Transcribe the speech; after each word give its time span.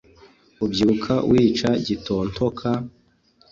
ubyuka 0.65 1.13
wica 1.29 1.69
gitontoka, 1.85 2.67